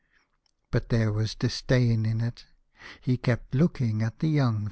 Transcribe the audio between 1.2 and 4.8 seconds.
disdain in it. He kept looking at the young fisherman.